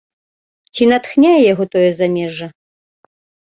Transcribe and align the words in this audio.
Ці 0.73 0.87
натхняе 0.93 1.35
яго 1.51 1.63
тое 1.77 1.85
замежжа? 2.01 2.47